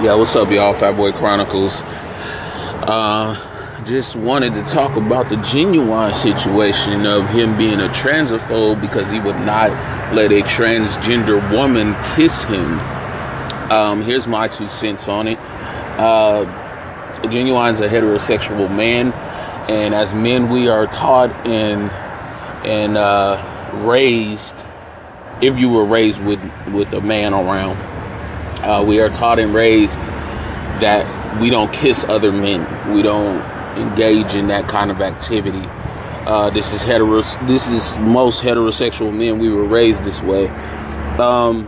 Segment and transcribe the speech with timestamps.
[0.00, 0.74] Yeah, what's up, y'all?
[0.74, 1.82] Fatboy Chronicles.
[2.86, 3.34] Uh,
[3.84, 9.18] just wanted to talk about the Ginuwine situation of him being a transphobe because he
[9.18, 9.72] would not
[10.14, 12.78] let a transgender woman kiss him.
[13.72, 15.38] Um, here's my two cents on it.
[15.98, 16.44] Uh,
[17.22, 19.12] Ginuwine's a heterosexual man,
[19.68, 21.90] and as men, we are taught and
[22.64, 24.54] and uh, raised.
[25.42, 27.78] If you were raised with with a man around,
[28.68, 30.00] uh, we are taught and raised
[30.82, 32.60] that we don't kiss other men.
[32.94, 33.38] We don't
[33.78, 35.66] engage in that kind of activity.
[36.26, 37.22] Uh, this is hetero.
[37.46, 39.38] This is most heterosexual men.
[39.38, 40.48] We were raised this way.
[41.16, 41.66] Um,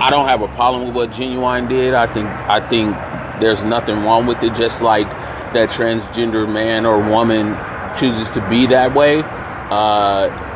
[0.00, 1.92] I don't have a problem with what Ginuwine did.
[1.92, 2.96] I think I think
[3.40, 4.54] there's nothing wrong with it.
[4.54, 5.10] Just like
[5.52, 7.54] that transgender man or woman
[7.98, 9.22] chooses to be that way.
[9.22, 10.49] Uh,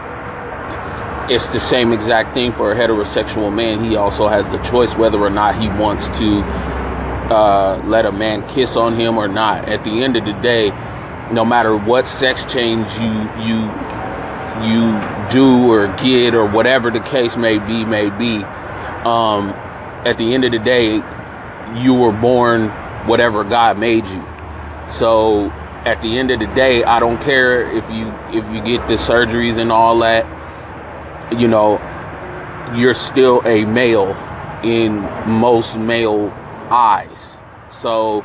[1.30, 3.83] it's the same exact thing for a heterosexual man.
[3.84, 6.41] He also has the choice whether or not he wants to
[7.33, 9.69] uh, let a man kiss on him or not.
[9.69, 10.70] At the end of the day,
[11.33, 13.70] no matter what sex change you you
[14.62, 15.00] you
[15.33, 18.44] do or get or whatever the case may be, may be,
[19.05, 19.50] um,
[20.05, 21.03] at the end of the day,
[21.75, 22.69] you were born
[23.06, 24.25] whatever God made you.
[24.88, 25.50] So
[25.86, 28.94] at the end of the day, I don't care if you if you get the
[28.94, 30.27] surgeries and all that
[31.33, 31.78] you know,
[32.77, 34.17] you're still a male
[34.62, 36.31] in most male
[36.70, 37.36] eyes.
[37.70, 38.22] So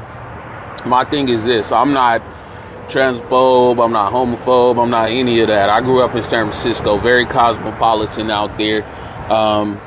[0.85, 2.21] my thing is this I'm not
[2.87, 5.69] transphobe, I'm not homophobe, I'm not any of that.
[5.69, 8.83] I grew up in San Francisco, very cosmopolitan out there.
[9.31, 9.79] Um,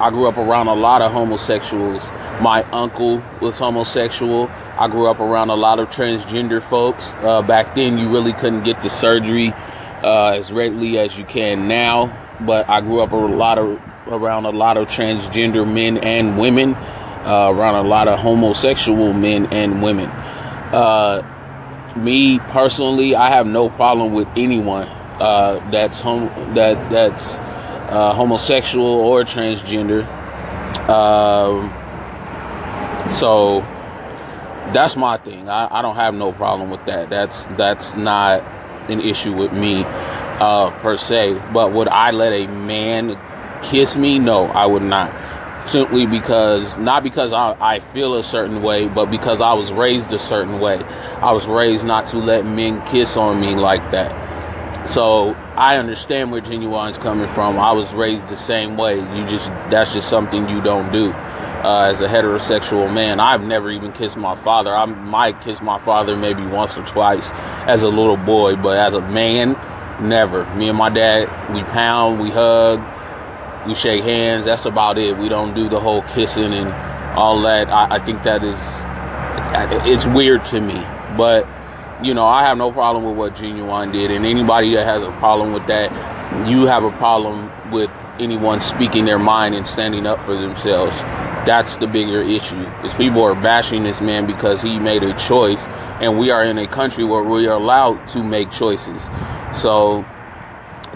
[0.00, 2.02] I grew up around a lot of homosexuals.
[2.40, 4.48] My uncle was homosexual.
[4.76, 7.14] I grew up around a lot of transgender folks.
[7.18, 9.52] Uh, back then, you really couldn't get the surgery
[10.02, 14.46] uh, as readily as you can now but I grew up a lot of around
[14.46, 19.82] a lot of transgender men and women, uh, around a lot of homosexual men and
[19.82, 20.08] women.
[20.10, 21.28] Uh,
[21.96, 24.88] me personally, I have no problem with anyone
[25.20, 30.06] uh, that's hom- that that's uh, homosexual or transgender.
[30.88, 31.70] Um,
[33.12, 33.60] so
[34.72, 35.48] that's my thing.
[35.48, 37.10] I, I don't have no problem with that.
[37.10, 38.42] That's that's not
[38.90, 39.84] an issue with me
[40.42, 41.40] uh, per se.
[41.52, 43.16] But would I let a man
[43.62, 44.18] kiss me?
[44.18, 45.12] No, I would not.
[45.68, 50.12] Simply because, not because I, I feel a certain way, but because I was raised
[50.12, 50.82] a certain way.
[51.22, 54.10] I was raised not to let men kiss on me like that.
[54.88, 57.60] So I understand where Ginuwine's coming from.
[57.60, 58.96] I was raised the same way.
[58.96, 61.12] You just that's just something you don't do.
[61.12, 64.74] Uh, as a heterosexual man, I've never even kissed my father.
[64.74, 67.30] I might kiss my father maybe once or twice
[67.68, 69.54] as a little boy, but as a man,
[70.02, 70.44] Never.
[70.56, 72.80] Me and my dad, we pound, we hug,
[73.66, 74.44] we shake hands.
[74.44, 75.16] That's about it.
[75.16, 76.72] We don't do the whole kissing and
[77.16, 77.70] all that.
[77.70, 78.58] I, I think that is,
[79.86, 80.84] it's weird to me.
[81.16, 81.46] But,
[82.02, 84.10] you know, I have no problem with what Ginuwine did.
[84.10, 85.92] And anybody that has a problem with that,
[86.48, 90.94] you have a problem with anyone speaking their mind and standing up for themselves.
[91.46, 92.62] That's the bigger issue.
[92.84, 95.60] Is people are bashing this man because he made a choice,
[96.00, 99.02] and we are in a country where we are allowed to make choices.
[99.52, 100.04] So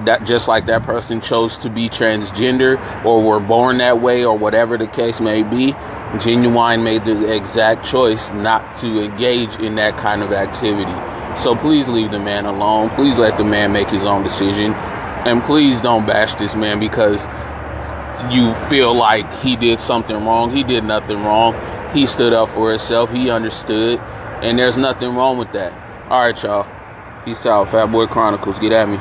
[0.05, 4.37] that just like that person chose to be transgender or were born that way or
[4.37, 5.73] whatever the case may be,
[6.13, 10.95] Ginuwine made the exact choice not to engage in that kind of activity.
[11.43, 12.91] So please leave the man alone.
[12.91, 14.75] Please let the man make his own decision.
[15.25, 17.25] And please don't bash this man because
[18.31, 20.55] you feel like he did something wrong.
[20.55, 21.55] He did nothing wrong.
[21.95, 23.11] He stood up for himself.
[23.11, 24.01] He understood.
[24.43, 25.73] And there's nothing wrong with that.
[26.11, 26.67] All right, y'all.
[27.25, 27.69] Peace out.
[27.69, 28.59] Fatboy Chronicles.
[28.59, 28.99] Get at me.